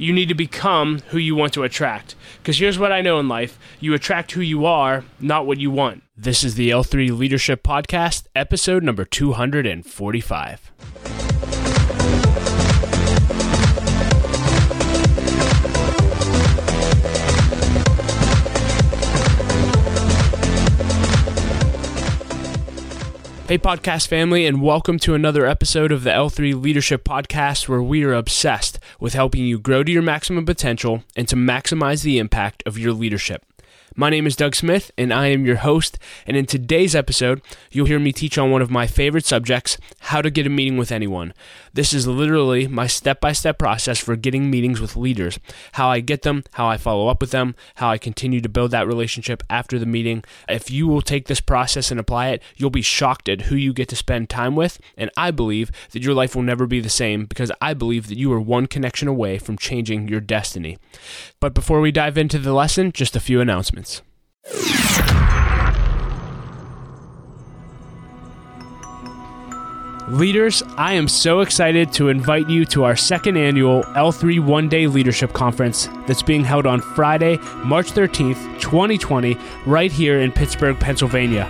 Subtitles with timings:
[0.00, 2.14] you need to become who you want to attract.
[2.38, 5.70] Because here's what I know in life you attract who you are, not what you
[5.70, 6.02] want.
[6.16, 10.72] This is the L3 Leadership Podcast, episode number 245.
[23.50, 28.04] Hey, podcast family, and welcome to another episode of the L3 Leadership Podcast, where we
[28.04, 32.62] are obsessed with helping you grow to your maximum potential and to maximize the impact
[32.64, 33.44] of your leadership.
[33.96, 35.98] My name is Doug Smith, and I am your host.
[36.24, 40.22] And in today's episode, you'll hear me teach on one of my favorite subjects how
[40.22, 41.34] to get a meeting with anyone.
[41.72, 45.38] This is literally my step by step process for getting meetings with leaders
[45.72, 48.70] how I get them, how I follow up with them, how I continue to build
[48.70, 50.22] that relationship after the meeting.
[50.48, 53.72] If you will take this process and apply it, you'll be shocked at who you
[53.72, 54.80] get to spend time with.
[54.96, 58.18] And I believe that your life will never be the same because I believe that
[58.18, 60.78] you are one connection away from changing your destiny.
[61.40, 63.89] But before we dive into the lesson, just a few announcements.
[70.10, 74.88] Leaders, I am so excited to invite you to our second annual L3 One Day
[74.88, 81.48] Leadership Conference that's being held on Friday, March 13th, 2020, right here in Pittsburgh, Pennsylvania.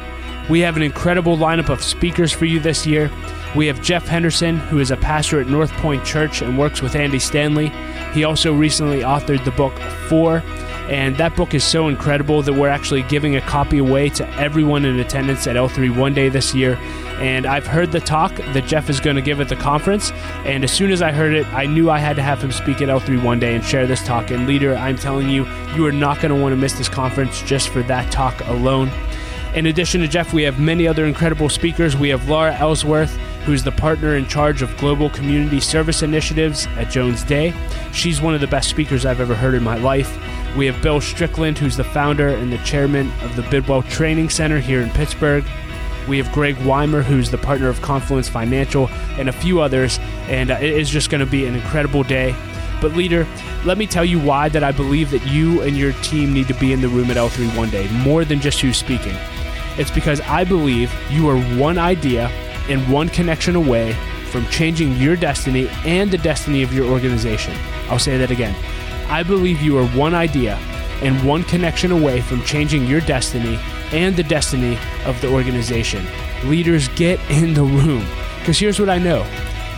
[0.51, 3.11] We have an incredible lineup of speakers for you this year.
[3.57, 6.95] We have Jeff Henderson, who is a pastor at North Point Church and works with
[6.95, 7.69] Andy Stanley.
[8.13, 9.77] He also recently authored the book
[10.09, 10.43] Four
[10.91, 14.85] and that book is so incredible that we're actually giving a copy away to everyone
[14.85, 16.75] in attendance at L3 One Day this year.
[17.21, 20.11] And I've heard the talk that Jeff is going to give at the conference.
[20.45, 22.83] And as soon as I heard it, I knew I had to have him speak
[22.83, 24.33] at L3 One Day and share this talk.
[24.33, 27.41] And, leader, I'm telling you, you are not going to want to miss this conference
[27.43, 28.91] just for that talk alone.
[29.55, 31.97] In addition to Jeff, we have many other incredible speakers.
[31.97, 36.91] We have Laura Ellsworth, who's the partner in charge of global community service initiatives at
[36.91, 37.55] Jones Day.
[37.93, 40.19] She's one of the best speakers I've ever heard in my life.
[40.57, 44.59] We have Bill Strickland, who's the founder and the chairman of the Bidwell Training Center
[44.59, 45.45] here in Pittsburgh.
[46.09, 49.99] We have Greg Weimer, who's the partner of Confluence Financial, and a few others.
[50.29, 52.35] And uh, it is just going to be an incredible day.
[52.81, 53.27] But, leader,
[53.65, 56.55] let me tell you why that I believe that you and your team need to
[56.55, 59.15] be in the room at L3 one day, more than just who's speaking.
[59.77, 62.31] It's because I believe you are one idea
[62.71, 63.93] and one connection away
[64.31, 67.55] from changing your destiny and the destiny of your organization.
[67.89, 68.55] I'll say that again.
[69.11, 70.55] I believe you are one idea
[71.03, 73.59] and one connection away from changing your destiny
[73.93, 76.07] and the destiny of the organization.
[76.45, 78.07] Leaders, get in the room.
[78.39, 79.27] Because here's what I know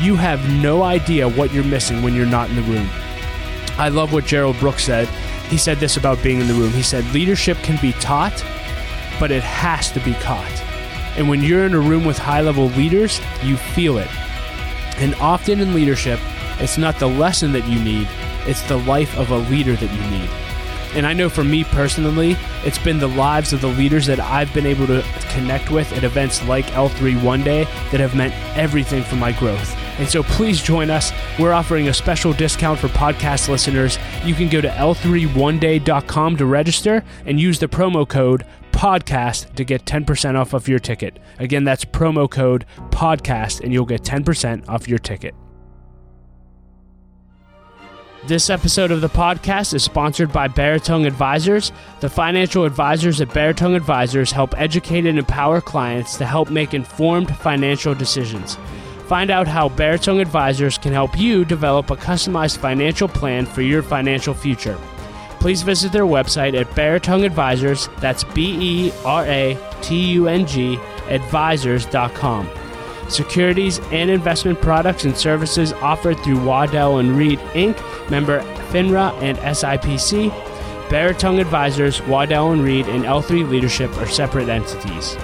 [0.00, 2.88] you have no idea what you're missing when you're not in the room.
[3.78, 5.08] I love what Gerald Brooks said.
[5.48, 6.72] He said this about being in the room.
[6.72, 8.44] He said, Leadership can be taught,
[9.18, 10.71] but it has to be caught.
[11.16, 14.08] And when you're in a room with high level leaders, you feel it.
[14.98, 16.18] And often in leadership,
[16.58, 18.08] it's not the lesson that you need,
[18.46, 20.30] it's the life of a leader that you need.
[20.94, 24.52] And I know for me personally, it's been the lives of the leaders that I've
[24.52, 29.02] been able to connect with at events like L3 One Day that have meant everything
[29.02, 29.74] for my growth.
[29.98, 31.10] And so please join us.
[31.38, 33.98] We're offering a special discount for podcast listeners.
[34.22, 38.44] You can go to l3oneday.com to register and use the promo code
[38.82, 41.20] podcast to get 10% off of your ticket.
[41.38, 45.36] Again, that's promo code podcast and you'll get 10% off your ticket.
[48.26, 51.70] This episode of the podcast is sponsored by Beratung Advisors.
[52.00, 57.36] The financial advisors at Beratung Advisors help educate and empower clients to help make informed
[57.36, 58.56] financial decisions.
[59.06, 63.84] Find out how Beratung Advisors can help you develop a customized financial plan for your
[63.84, 64.76] financial future.
[65.42, 70.46] Please visit their website at Beratung Advisors, that's B E R A T U N
[70.46, 72.48] G, advisors.com.
[73.08, 77.76] Securities and investment products and services offered through Waddell and Reed Inc.,
[78.08, 80.30] member FINRA and SIPC.
[80.88, 85.16] Beratung Advisors, Waddell and Reed, and L3 Leadership are separate entities.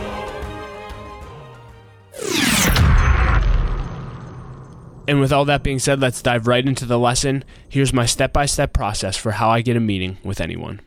[5.08, 7.42] And with all that being said, let's dive right into the lesson.
[7.66, 10.82] Here's my step by step process for how I get a meeting with anyone.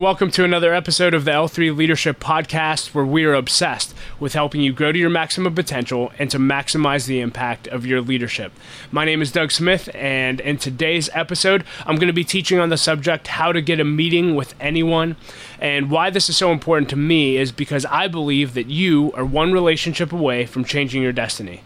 [0.00, 4.62] Welcome to another episode of the L3 Leadership Podcast, where we are obsessed with helping
[4.62, 8.50] you grow to your maximum potential and to maximize the impact of your leadership.
[8.90, 12.68] My name is Doug Smith, and in today's episode, I'm going to be teaching on
[12.68, 15.14] the subject how to get a meeting with anyone.
[15.60, 19.24] And why this is so important to me is because I believe that you are
[19.24, 21.62] one relationship away from changing your destiny.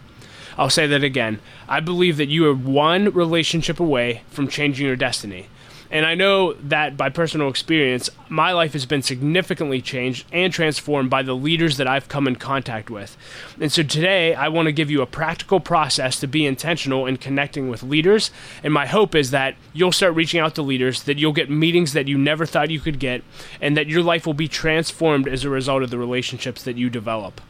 [0.58, 1.40] I'll say that again.
[1.68, 5.48] I believe that you are one relationship away from changing your destiny.
[5.90, 11.10] And I know that by personal experience, my life has been significantly changed and transformed
[11.10, 13.16] by the leaders that I've come in contact with.
[13.60, 17.18] And so today, I want to give you a practical process to be intentional in
[17.18, 18.30] connecting with leaders.
[18.64, 21.92] And my hope is that you'll start reaching out to leaders, that you'll get meetings
[21.92, 23.22] that you never thought you could get,
[23.60, 26.90] and that your life will be transformed as a result of the relationships that you
[26.90, 27.40] develop.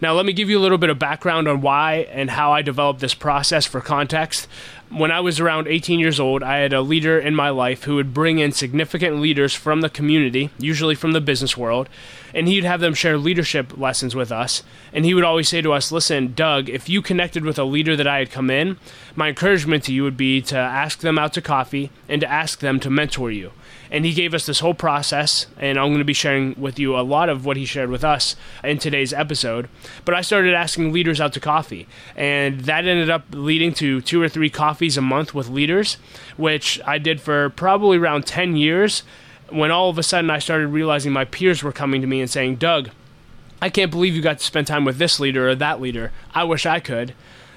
[0.00, 2.62] Now, let me give you a little bit of background on why and how I
[2.62, 4.46] developed this process for context.
[4.88, 7.96] When I was around 18 years old, I had a leader in my life who
[7.96, 11.88] would bring in significant leaders from the community, usually from the business world,
[12.32, 14.62] and he'd have them share leadership lessons with us.
[14.92, 17.96] And he would always say to us, Listen, Doug, if you connected with a leader
[17.96, 18.78] that I had come in,
[19.16, 22.60] my encouragement to you would be to ask them out to coffee and to ask
[22.60, 23.50] them to mentor you.
[23.90, 26.98] And he gave us this whole process, and I'm going to be sharing with you
[26.98, 29.68] a lot of what he shared with us in today's episode.
[30.04, 31.86] But I started asking leaders out to coffee,
[32.16, 35.96] and that ended up leading to two or three coffees a month with leaders,
[36.36, 39.04] which I did for probably around 10 years.
[39.48, 42.28] When all of a sudden I started realizing my peers were coming to me and
[42.28, 42.90] saying, Doug,
[43.62, 46.12] I can't believe you got to spend time with this leader or that leader.
[46.34, 47.14] I wish I could.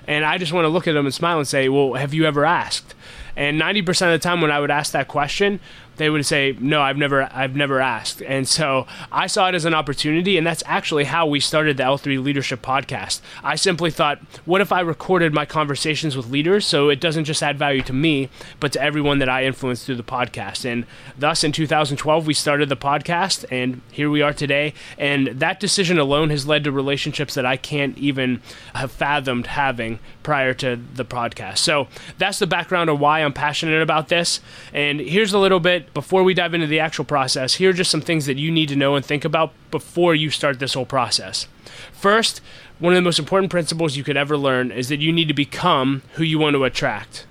[0.08, 2.26] And I just want to look at them and smile and say, Well, have you
[2.26, 2.96] ever asked?
[3.36, 5.60] And 90% of the time when I would ask that question,
[6.00, 9.66] they would say, "No, I've never, I've never asked." And so I saw it as
[9.66, 13.22] an opportunity, and that's actually how we started the L3 Leadership Podcast.
[13.44, 17.44] I simply thought, "What if I recorded my conversations with leaders, so it doesn't just
[17.44, 18.30] add value to me,
[18.60, 20.86] but to everyone that I influence through the podcast?" And
[21.18, 24.74] thus, in 2012, we started the podcast, and here we are today.
[24.98, 28.42] And that decision alone has led to relationships that I can't even
[28.74, 31.58] have fathomed having prior to the podcast.
[31.58, 31.88] So
[32.18, 34.40] that's the background of why I'm passionate about this.
[34.74, 37.92] And here's a little bit before we dive into the actual process, here are just
[37.92, 40.86] some things that you need to know and think about before you start this whole
[40.86, 41.48] process.
[41.92, 42.42] First,
[42.80, 45.34] one of the most important principles you could ever learn is that you need to
[45.34, 47.26] become who you want to attract.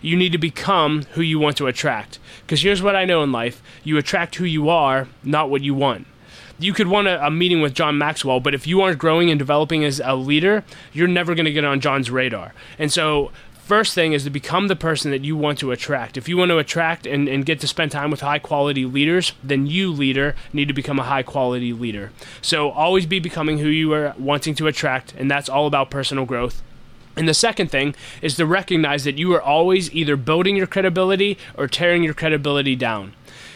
[0.00, 2.18] You need to become who you want to attract.
[2.42, 5.74] Because here's what I know in life you attract who you are, not what you
[5.74, 6.06] want
[6.58, 9.38] you could want a, a, meeting with John Maxwell, but if you aren't growing and
[9.38, 12.54] developing as a leader, you're never going to get on John's radar.
[12.78, 13.30] And so
[13.66, 16.16] first thing is to become the person that you want to attract.
[16.16, 19.32] If you want to attract and, and get to spend time with high quality leaders,
[19.42, 22.12] then you, leader, need to become a high quality leader.
[22.40, 26.26] So always be becoming who you are wanting to attract, and that's all about personal
[26.26, 26.62] growth.
[27.16, 31.36] And the second thing is to recognize that you are always either building your credibility
[31.56, 33.14] or tearing your credibility down.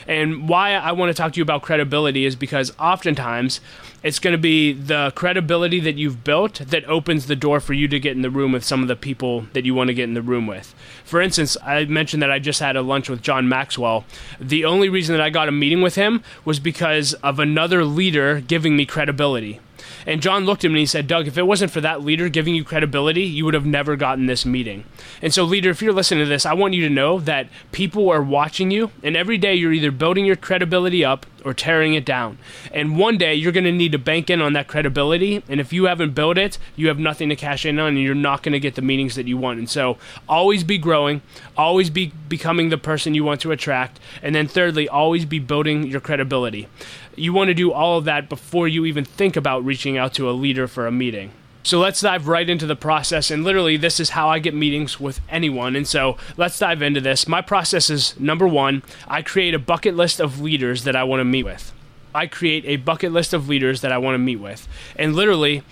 [0.08, 3.60] And why I want to talk to you about credibility is because oftentimes
[4.02, 7.86] it's going to be the credibility that you've built that opens the door for you
[7.88, 10.04] to get in the room with some of the people that you want to get
[10.04, 10.74] in the room with.
[11.04, 14.04] For instance, I mentioned that I just had a lunch with John Maxwell.
[14.40, 18.40] The only reason that I got a meeting with him was because of another leader
[18.40, 19.60] giving me credibility.
[20.06, 22.28] And John looked at me and he said, Doug, if it wasn't for that leader
[22.28, 24.84] giving you credibility, you would have never gotten this meeting.
[25.20, 28.10] And so, leader, if you're listening to this, I want you to know that people
[28.10, 32.04] are watching you, and every day you're either building your credibility up or tearing it
[32.04, 32.38] down.
[32.72, 35.42] And one day you're going to need to bank in on that credibility.
[35.48, 38.14] And if you haven't built it, you have nothing to cash in on, and you're
[38.14, 39.58] not going to get the meetings that you want.
[39.58, 39.98] And so,
[40.28, 41.22] always be growing,
[41.56, 44.00] always be becoming the person you want to attract.
[44.22, 46.68] And then, thirdly, always be building your credibility
[47.16, 50.30] you want to do all of that before you even think about reaching out to
[50.30, 51.32] a leader for a meeting.
[51.62, 53.30] So let's dive right into the process.
[53.30, 55.76] And literally, this is how I get meetings with anyone.
[55.76, 57.28] And so let's dive into this.
[57.28, 61.20] My process is number one, I create a bucket list of leaders that I want
[61.20, 61.72] to meet with.
[62.14, 64.66] I create a bucket list of leaders that I want to meet with.
[64.96, 65.62] And literally,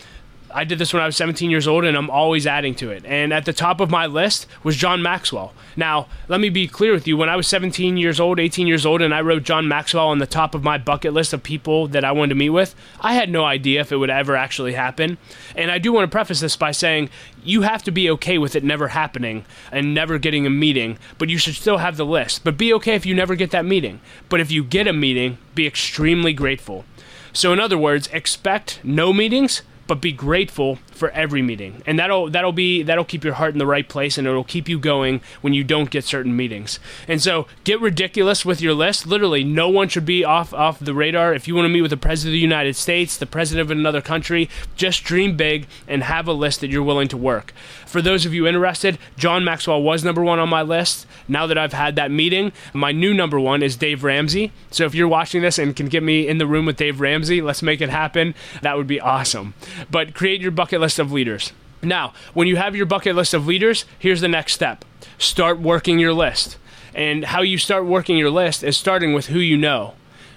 [0.50, 3.04] I did this when I was 17 years old, and I'm always adding to it.
[3.04, 5.52] And at the top of my list was John Maxwell.
[5.76, 7.16] Now, let me be clear with you.
[7.16, 10.18] When I was 17 years old, 18 years old, and I wrote John Maxwell on
[10.18, 13.14] the top of my bucket list of people that I wanted to meet with, I
[13.14, 15.18] had no idea if it would ever actually happen.
[15.54, 17.10] And I do want to preface this by saying
[17.44, 21.28] you have to be okay with it never happening and never getting a meeting, but
[21.28, 22.42] you should still have the list.
[22.42, 24.00] But be okay if you never get that meeting.
[24.28, 26.84] But if you get a meeting, be extremely grateful.
[27.32, 31.82] So, in other words, expect no meetings but be grateful for every meeting.
[31.86, 34.68] And that'll that'll be that'll keep your heart in the right place and it'll keep
[34.68, 36.78] you going when you don't get certain meetings.
[37.06, 39.06] And so get ridiculous with your list.
[39.06, 41.32] Literally no one should be off off the radar.
[41.32, 43.70] If you want to meet with the president of the United States, the president of
[43.70, 47.52] another country, just dream big and have a list that you're willing to work.
[47.86, 51.06] For those of you interested, John Maxwell was number 1 on my list.
[51.26, 54.52] Now that I've had that meeting, my new number 1 is Dave Ramsey.
[54.70, 57.40] So if you're watching this and can get me in the room with Dave Ramsey,
[57.40, 58.34] let's make it happen.
[58.62, 59.54] That would be awesome.
[59.90, 61.52] But create your bucket list of leaders.
[61.82, 64.86] Now, when you have your bucket list of leaders, here's the next step
[65.18, 66.56] start working your list.
[66.94, 69.92] And how you start working your list is starting with who you know.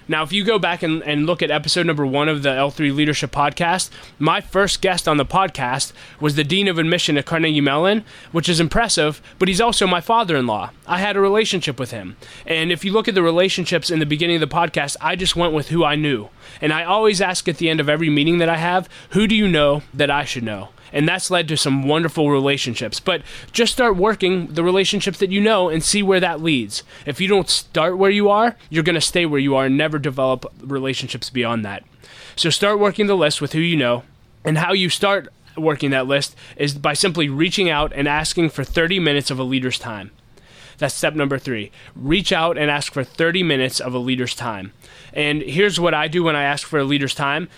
[0.08, 2.94] Now, if you go back and, and look at episode number one of the L3
[2.94, 7.60] Leadership Podcast, my first guest on the podcast was the Dean of Admission at Carnegie
[7.60, 10.70] Mellon, which is impressive, but he's also my father in law.
[10.86, 12.16] I had a relationship with him.
[12.46, 15.36] And if you look at the relationships in the beginning of the podcast, I just
[15.36, 16.28] went with who I knew.
[16.60, 19.34] And I always ask at the end of every meeting that I have, who do
[19.34, 20.70] you know that I should know?
[20.92, 23.00] And that's led to some wonderful relationships.
[23.00, 23.22] But
[23.52, 26.82] just start working the relationships that you know and see where that leads.
[27.06, 29.76] If you don't start where you are, you're going to stay where you are and
[29.76, 31.84] never develop relationships beyond that.
[32.36, 34.04] So start working the list with who you know
[34.44, 38.64] and how you start working that list is by simply reaching out and asking for
[38.64, 40.10] 30 minutes of a leader's time.
[40.78, 41.70] That's step number three.
[41.94, 44.72] Reach out and ask for 30 minutes of a leader's time.
[45.12, 47.48] And here's what I do when I ask for a leader's time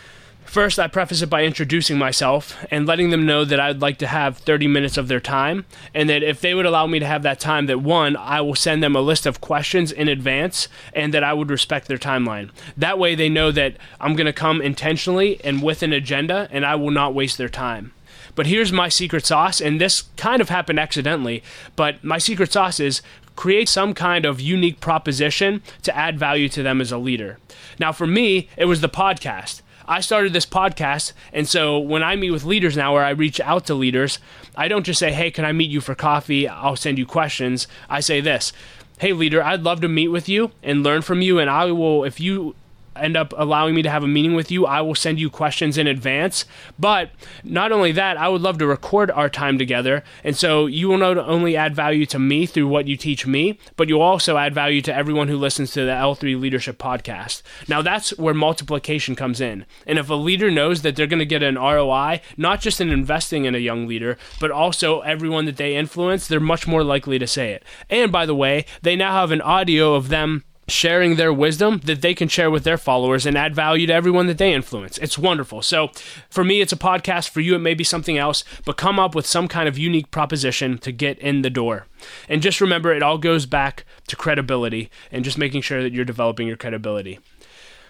[0.45, 4.07] First, I preface it by introducing myself and letting them know that I'd like to
[4.07, 7.25] have 30 minutes of their time, and that if they would allow me to have
[7.25, 11.13] that time, that one, I will send them a list of questions in advance, and
[11.13, 12.51] that I would respect their timeline.
[12.77, 16.65] That way, they know that I'm going to come intentionally and with an agenda, and
[16.65, 17.93] I will not waste their time.
[18.37, 21.43] But here's my secret sauce, and this kind of happened accidentally,
[21.75, 23.03] but my secret sauce is
[23.37, 27.39] create some kind of unique proposition to add value to them as a leader.
[27.79, 29.63] Now, for me, it was the podcast.
[29.87, 33.41] I started this podcast, and so when I meet with leaders now, where I reach
[33.41, 34.19] out to leaders,
[34.57, 36.49] I don't just say, "Hey, can I meet you for coffee?
[36.49, 38.53] I'll send you questions." I say this.
[38.99, 42.05] Hey leader, I'd love to meet with you and learn from you and I will
[42.05, 42.55] if you
[42.97, 45.79] end up allowing me to have a meeting with you, I will send you questions
[45.79, 46.45] in advance.
[46.79, 47.11] But
[47.43, 50.05] not only that, I would love to record our time together.
[50.23, 53.59] And so you will not only add value to me through what you teach me,
[53.77, 57.43] but you'll also add value to everyone who listens to the L3 Leadership Podcast.
[57.69, 59.67] Now, that's where multiplication comes in.
[59.87, 62.91] And if a leader knows that they're going to get an ROI, not just in
[62.91, 67.19] investing in a young leader, but also everyone that they influence, they're much more likely
[67.19, 67.65] to say it.
[67.91, 72.03] And by the way, they now have an audio of them sharing their wisdom that
[72.03, 74.99] they can share with their followers and add value to everyone that they influence.
[74.99, 75.63] It's wonderful.
[75.63, 75.91] So,
[76.31, 77.29] for me, it's a podcast.
[77.29, 80.11] For you, it may be something else, but come up with some kind of unique
[80.11, 81.87] proposition to get in the door.
[82.29, 86.05] And just remember, it all goes back to credibility and just making sure that you're
[86.05, 87.19] developing your credibility.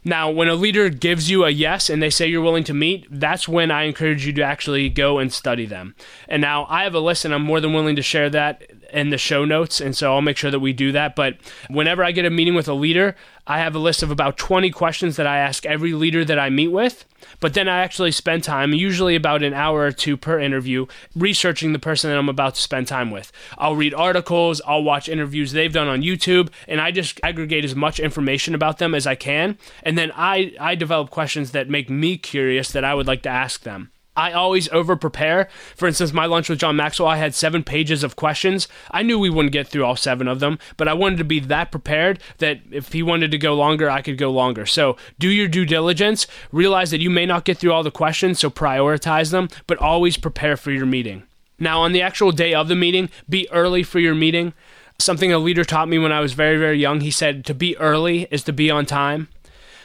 [0.07, 3.07] Now, when a leader gives you a yes and they say you're willing to meet,
[3.11, 5.95] that's when I encourage you to actually go and study them.
[6.29, 9.11] And now I have a list and I'm more than willing to share that in
[9.11, 9.81] the show notes.
[9.81, 11.17] And so I'll make sure that we do that.
[11.17, 11.37] But
[11.69, 14.71] whenever I get a meeting with a leader, I have a list of about 20
[14.71, 17.05] questions that I ask every leader that I meet with.
[17.41, 21.73] But then I actually spend time, usually about an hour or two per interview, researching
[21.73, 23.33] the person that I'm about to spend time with.
[23.59, 27.75] I'll read articles, I'll watch interviews they've done on YouTube, and I just aggregate as
[27.75, 29.59] much information about them as I can.
[29.83, 33.31] And then I, I develop questions that make me curious that I would like to
[33.31, 33.91] ask them.
[34.17, 35.49] I always over prepare.
[35.75, 38.69] For instance, my lunch with John Maxwell, I had seven pages of questions.
[38.91, 41.41] I knew we wouldn't get through all seven of them, but I wanted to be
[41.41, 44.67] that prepared that if he wanted to go longer, I could go longer.
[44.67, 46.29] So do your due diligence.
[46.53, 50.17] Realize that you may not get through all the questions, so prioritize them, but always
[50.17, 51.25] prepare for your meeting.
[51.59, 54.53] Now, on the actual day of the meeting, be early for your meeting.
[54.99, 57.01] Something a leader taught me when I was very, very young.
[57.01, 59.29] He said to be early is to be on time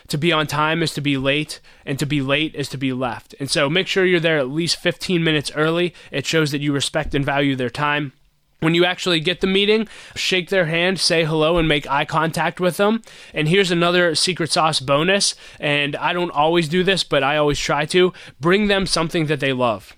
[0.09, 2.93] to be on time is to be late, and to be late is to be
[2.93, 3.35] left.
[3.39, 5.93] And so make sure you're there at least 15 minutes early.
[6.11, 8.13] It shows that you respect and value their time.
[8.59, 12.59] When you actually get the meeting, shake their hand, say hello, and make eye contact
[12.59, 13.01] with them.
[13.33, 15.33] And here's another secret sauce bonus.
[15.61, 19.39] And I don't always do this, but I always try to bring them something that
[19.39, 19.95] they love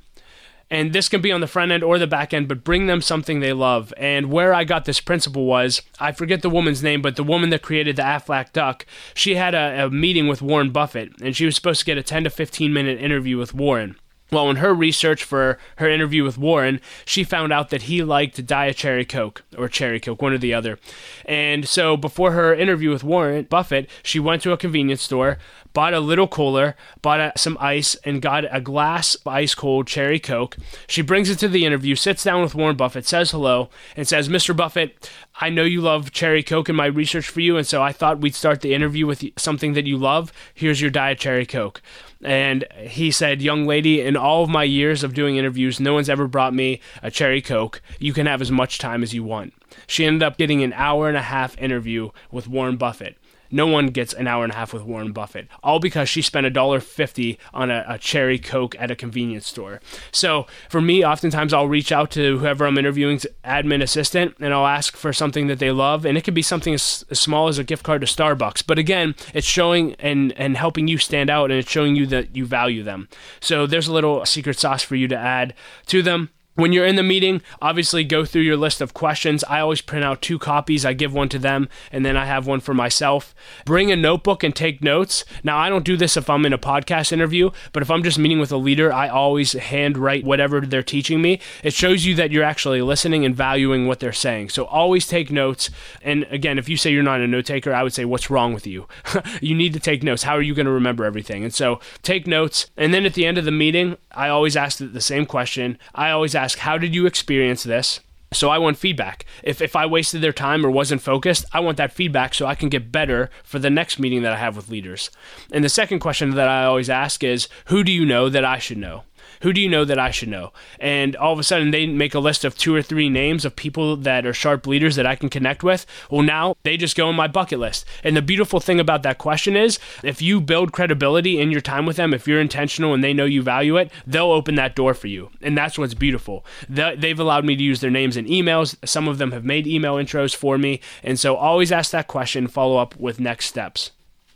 [0.72, 3.02] and this can be on the front end or the back end, but bring them
[3.02, 3.94] something they love.
[3.98, 7.50] And where I got this principle was I forget the woman's name, but the woman
[7.50, 11.46] that created the Aflac duck, she had a, a meeting with Warren Buffett, and she
[11.46, 13.98] was supposed to get a 10 to 15 minute interview with Warren.
[14.32, 18.46] Well, in her research for her interview with Warren, she found out that he liked
[18.46, 20.80] Diet Cherry Coke or Cherry Coke, one or the other.
[21.26, 25.38] And so before her interview with Warren Buffett, she went to a convenience store,
[25.74, 29.88] bought a little cooler, bought a, some ice, and got a glass of ice cold
[29.88, 30.58] cherry Coke.
[30.88, 34.30] She brings it to the interview, sits down with Warren Buffett, says hello, and says,
[34.30, 34.56] Mr.
[34.56, 35.10] Buffett,
[35.40, 38.22] I know you love cherry Coke in my research for you, and so I thought
[38.22, 40.32] we'd start the interview with something that you love.
[40.54, 41.82] Here's your Diet Cherry Coke.
[42.24, 46.10] And he said, Young lady, in all of my years of doing interviews, no one's
[46.10, 47.82] ever brought me a cherry Coke.
[48.00, 49.54] You can have as much time as you want.
[49.88, 53.18] She ended up getting an hour and a half interview with Warren Buffett.
[53.52, 56.46] No one gets an hour and a half with Warren Buffett, all because she spent
[56.46, 59.82] a dollar fifty on a, a, cherry Coke at a convenience store.
[60.12, 64.68] So for me, oftentimes I'll reach out to whoever I'm interviewing, admin assistant, and I'll
[64.68, 67.58] ask for something that they love, and it could be something as, as small as
[67.58, 68.66] a gift card to Starbucks.
[68.66, 72.36] But again, it's showing and and helping you stand out, and it's showing you that
[72.36, 73.10] you value them.
[73.40, 75.54] So there's a little secret sauce for you to add
[75.88, 76.30] to them.
[76.56, 79.44] When you're in the meeting, obviously go through your list of questions.
[79.46, 80.86] I always print out two copies.
[80.86, 83.34] I give one to them and then I have one for myself.
[83.66, 85.24] Bring a notebook and take notes.
[85.44, 88.20] Now, I don't do this if I'm in a podcast interview, but if I'm just
[88.20, 91.40] meeting with a leader, I always handwrite whatever they're teaching me.
[91.64, 94.50] It shows you that you're actually listening and valuing what they're saying.
[94.50, 95.70] So always take notes.
[96.02, 98.54] And again, if you say you're not a note taker, I would say, what's wrong
[98.54, 98.88] with you?
[99.42, 100.24] you need to take notes.
[100.24, 101.44] How are you going to remember everything?
[101.44, 102.70] And so take notes.
[102.76, 105.78] And then at the end of the meeting, I always ask the same question.
[105.96, 108.00] I always ask, Ask, how did you experience this?
[108.34, 109.26] So I want feedback.
[109.44, 112.56] If, if I wasted their time or wasn't focused, I want that feedback so I
[112.56, 115.12] can get better for the next meeting that I have with leaders.
[115.52, 118.58] And the second question that I always ask is who do you know that I
[118.58, 119.04] should know?
[119.42, 120.54] Who do you know that I should know?
[120.80, 123.56] And all of a sudden, they make a list of two or three names of
[123.56, 125.86] people that are sharp leaders that I can connect with.
[126.10, 127.86] Well, now they just go in my bucket list.
[128.04, 131.86] And the beautiful thing about that question is if you build credibility in your time
[131.86, 134.94] with them, if you're intentional and they know you value it, they'll open that door
[134.94, 135.30] for you.
[135.42, 136.46] And that's what's beautiful.
[136.70, 138.76] They've allowed me to use their names in emails.
[138.88, 140.82] Some of them have made email intros for me.
[141.04, 143.92] And so always ask that question, follow up with next steps.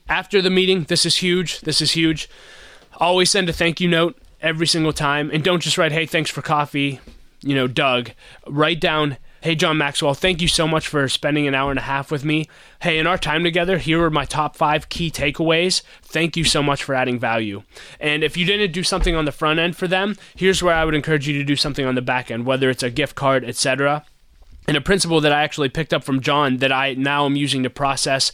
[0.08, 1.62] After the meeting, this is huge.
[1.62, 2.30] This is huge.
[2.98, 5.30] Always send a thank you note every single time.
[5.34, 7.02] And don't just write, hey, thanks for coffee,
[7.42, 8.12] you know, Doug.
[8.48, 11.84] Write down, hey, John Maxwell, thank you so much for spending an hour and a
[11.84, 12.48] half with me.
[12.82, 15.82] Hey, in our time together, here are my top five key takeaways.
[16.04, 17.64] Thank you so much for adding value.
[18.00, 20.86] And if you didn't do something on the front end for them, here's where I
[20.86, 23.44] would encourage you to do something on the back end, whether it's a gift card,
[23.44, 24.06] etc.
[24.68, 27.64] And a principle that I actually picked up from John that I now am using
[27.64, 28.32] to process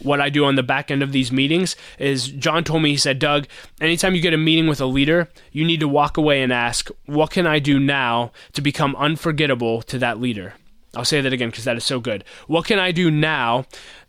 [0.00, 2.96] what I do on the back end of these meetings is John told me, he
[2.96, 3.46] said, Doug,
[3.80, 6.90] anytime you get a meeting with a leader, you need to walk away and ask,
[7.06, 10.54] what can I do now to become unforgettable to that leader?
[10.94, 12.22] I'll say that again because that is so good.
[12.46, 13.64] What can I do now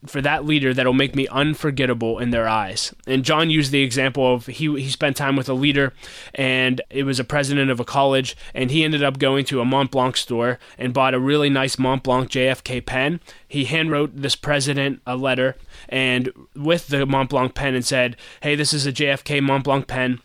[0.05, 2.93] for that leader that'll make me unforgettable in their eyes?
[3.07, 5.93] And John used the example of he he spent time with a leader,
[6.35, 9.65] and it was a president of a college, and he ended up going to a
[9.65, 13.21] Mont Blanc store and bought a really nice Mont Blanc JFK pen.
[13.47, 15.55] He handwrote this president a letter,
[15.87, 19.87] and with the Mont Blanc pen, and said, "Hey, this is a JFK Mont Blanc
[19.87, 20.19] pen."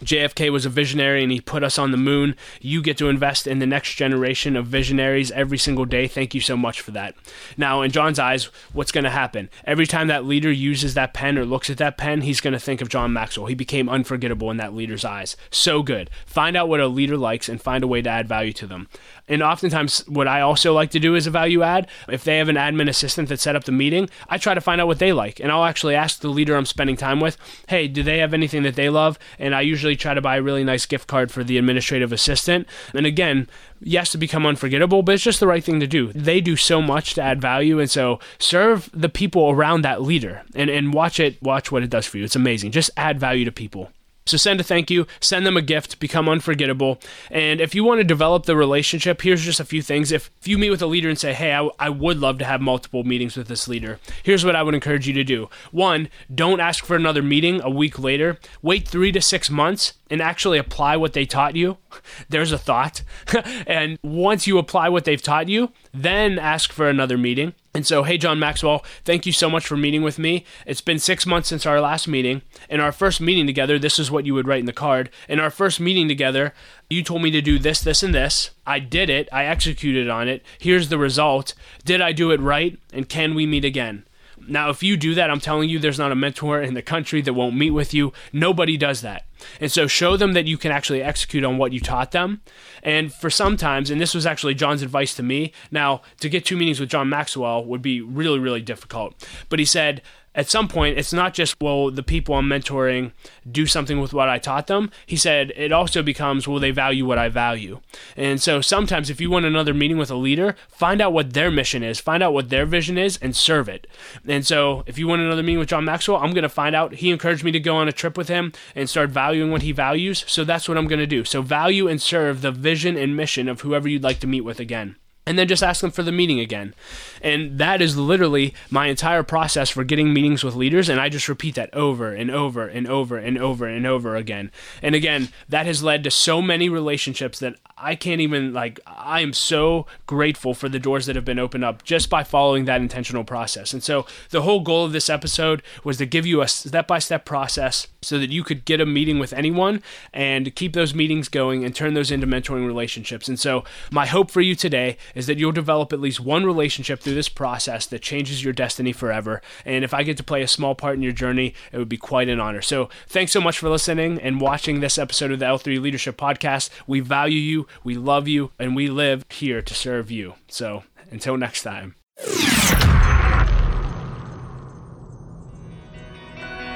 [0.00, 2.34] JFK was a visionary and he put us on the moon.
[2.60, 6.08] You get to invest in the next generation of visionaries every single day.
[6.08, 7.14] Thank you so much for that.
[7.56, 9.48] Now, in John's eyes, what's going to happen?
[9.64, 12.58] Every time that leader uses that pen or looks at that pen, he's going to
[12.58, 13.46] think of John Maxwell.
[13.46, 15.36] He became unforgettable in that leader's eyes.
[15.50, 16.10] So good.
[16.26, 18.88] Find out what a leader likes and find a way to add value to them.
[19.32, 22.50] And oftentimes, what I also like to do is a value add, if they have
[22.50, 25.14] an admin assistant that set up the meeting, I try to find out what they
[25.14, 25.40] like.
[25.40, 28.62] And I'll actually ask the leader I'm spending time with, hey, do they have anything
[28.64, 29.18] that they love?
[29.38, 32.68] And I usually try to buy a really nice gift card for the administrative assistant.
[32.92, 33.48] And again,
[33.80, 36.12] yes, to become unforgettable, but it's just the right thing to do.
[36.12, 37.80] They do so much to add value.
[37.80, 41.88] And so serve the people around that leader and, and watch it, watch what it
[41.88, 42.24] does for you.
[42.24, 42.72] It's amazing.
[42.72, 43.90] Just add value to people.
[44.24, 47.00] So send a thank you, send them a gift, become unforgettable.
[47.30, 50.12] And if you want to develop the relationship, here's just a few things.
[50.12, 52.44] If, if you meet with a leader and say, hey, I, I would love to
[52.44, 55.50] have multiple meetings with this leader, here's what I would encourage you to do.
[55.72, 58.38] One, don't ask for another meeting a week later.
[58.62, 61.78] Wait three to six months and actually apply what they taught you.
[62.28, 63.02] There's a thought.
[63.66, 67.54] and once you apply what they've taught you, then ask for another meeting.
[67.74, 70.44] And so, hey, John Maxwell, thank you so much for meeting with me.
[70.66, 72.42] It's been six months since our last meeting.
[72.68, 75.10] In our first meeting together, this is what you would write in the card.
[75.28, 76.52] In our first meeting together,
[76.90, 78.50] you told me to do this, this, and this.
[78.66, 79.28] I did it.
[79.32, 80.44] I executed on it.
[80.58, 81.54] Here's the result.
[81.84, 82.78] Did I do it right?
[82.92, 84.04] And can we meet again?
[84.48, 87.22] Now, if you do that, I'm telling you, there's not a mentor in the country
[87.22, 88.12] that won't meet with you.
[88.32, 89.26] Nobody does that.
[89.60, 92.42] And so show them that you can actually execute on what you taught them.
[92.82, 95.52] And for sometimes, and this was actually John's advice to me.
[95.70, 99.14] Now, to get two meetings with John Maxwell would be really, really difficult.
[99.48, 100.02] But he said,
[100.34, 103.12] at some point, it's not just, well, the people I'm mentoring
[103.50, 104.90] do something with what I taught them.
[105.04, 107.80] He said it also becomes, will they value what I value?
[108.16, 111.50] And so sometimes, if you want another meeting with a leader, find out what their
[111.50, 113.86] mission is, find out what their vision is, and serve it.
[114.26, 116.94] And so, if you want another meeting with John Maxwell, I'm going to find out.
[116.94, 119.72] He encouraged me to go on a trip with him and start valuing what he
[119.72, 120.24] values.
[120.26, 121.24] So that's what I'm going to do.
[121.24, 124.60] So, value and serve the vision and mission of whoever you'd like to meet with
[124.60, 126.74] again and then just ask them for the meeting again.
[127.20, 130.88] And that is literally my entire process for getting meetings with leaders.
[130.88, 134.50] And I just repeat that over and over and over and over and over again.
[134.82, 139.20] And again, that has led to so many relationships that I can't even, like, I
[139.20, 142.80] am so grateful for the doors that have been opened up just by following that
[142.80, 143.72] intentional process.
[143.72, 146.98] And so the whole goal of this episode was to give you a step by
[147.00, 149.82] step process so that you could get a meeting with anyone
[150.12, 153.28] and keep those meetings going and turn those into mentoring relationships.
[153.28, 157.00] And so my hope for you today is that you'll develop at least one relationship
[157.00, 159.40] through this process that changes your destiny forever.
[159.64, 161.96] And if I get to play a small part in your journey, it would be
[161.96, 162.62] quite an honor.
[162.62, 166.70] So thanks so much for listening and watching this episode of the L3 Leadership Podcast.
[166.86, 170.34] We value you, we love you, and we live here to serve you.
[170.48, 171.94] So until next time.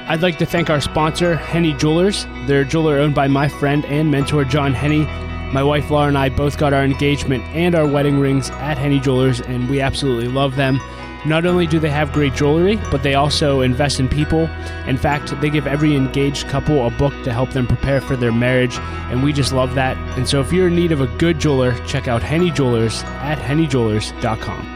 [0.08, 2.26] I'd like to thank our sponsor, Henne Jewelers.
[2.46, 5.35] They're a jeweler owned by my friend and mentor, John Henne.
[5.52, 9.00] My wife Laura and I both got our engagement and our wedding rings at Henne
[9.02, 10.80] Jewelers, and we absolutely love them.
[11.24, 14.48] Not only do they have great jewelry, but they also invest in people.
[14.86, 18.32] In fact, they give every engaged couple a book to help them prepare for their
[18.32, 18.78] marriage,
[19.10, 19.96] and we just love that.
[20.16, 23.38] And so if you're in need of a good jeweler, check out Henne Jewelers at
[23.38, 24.74] hennejewelers.com.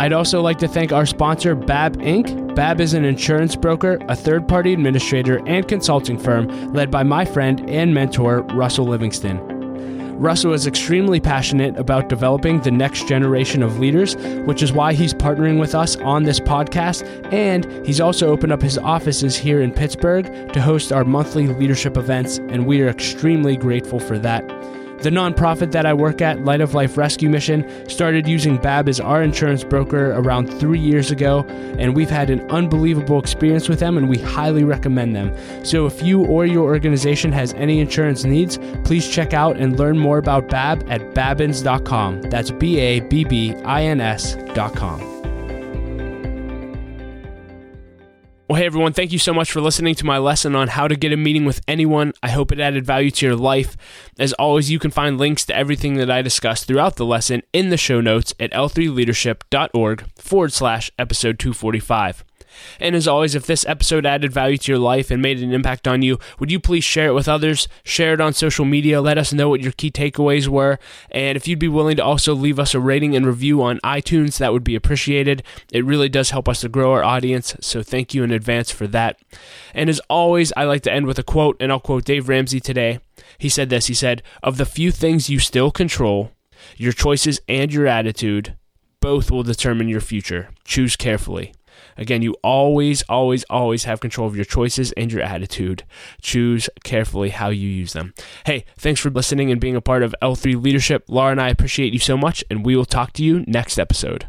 [0.00, 2.43] I'd also like to thank our sponsor, BABB Inc.
[2.54, 7.24] BABB is an insurance broker, a third party administrator, and consulting firm led by my
[7.24, 9.40] friend and mentor, Russell Livingston.
[10.20, 14.14] Russell is extremely passionate about developing the next generation of leaders,
[14.46, 17.02] which is why he's partnering with us on this podcast.
[17.32, 21.96] And he's also opened up his offices here in Pittsburgh to host our monthly leadership
[21.96, 24.48] events, and we are extremely grateful for that.
[25.04, 29.00] The nonprofit that I work at, Light of Life Rescue Mission, started using BABB as
[29.00, 31.44] our insurance broker around three years ago,
[31.78, 35.30] and we've had an unbelievable experience with them, and we highly recommend them.
[35.62, 39.98] So if you or your organization has any insurance needs, please check out and learn
[39.98, 42.22] more about BABB at babbins.com.
[42.22, 45.13] That's B A B B I N S.com.
[48.46, 50.96] Well, hey everyone, thank you so much for listening to my lesson on how to
[50.96, 52.12] get a meeting with anyone.
[52.22, 53.74] I hope it added value to your life.
[54.18, 57.70] As always, you can find links to everything that I discussed throughout the lesson in
[57.70, 62.22] the show notes at l3leadership.org forward slash episode 245.
[62.80, 65.86] And as always, if this episode added value to your life and made an impact
[65.86, 67.68] on you, would you please share it with others?
[67.84, 69.00] Share it on social media.
[69.00, 70.78] Let us know what your key takeaways were.
[71.10, 74.38] And if you'd be willing to also leave us a rating and review on iTunes,
[74.38, 75.42] that would be appreciated.
[75.72, 77.56] It really does help us to grow our audience.
[77.60, 79.18] So thank you in advance for that.
[79.72, 82.60] And as always, I like to end with a quote, and I'll quote Dave Ramsey
[82.60, 83.00] today.
[83.38, 86.32] He said this He said, Of the few things you still control,
[86.76, 88.56] your choices and your attitude,
[89.00, 90.48] both will determine your future.
[90.64, 91.52] Choose carefully.
[91.96, 95.84] Again, you always, always, always have control of your choices and your attitude.
[96.20, 98.14] Choose carefully how you use them.
[98.46, 101.04] Hey, thanks for listening and being a part of L3 Leadership.
[101.08, 104.26] Laura and I appreciate you so much, and we will talk to you next episode.